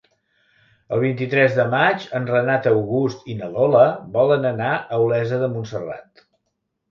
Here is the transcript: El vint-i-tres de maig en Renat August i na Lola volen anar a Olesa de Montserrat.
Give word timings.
El 0.95 1.01
vint-i-tres 1.01 1.51
de 1.57 1.65
maig 1.73 2.05
en 2.19 2.25
Renat 2.29 2.69
August 2.71 3.29
i 3.33 3.37
na 3.41 3.51
Lola 3.57 3.85
volen 4.15 4.47
anar 4.53 4.71
a 4.79 4.99
Olesa 5.03 5.39
de 5.45 5.51
Montserrat. 5.53 6.25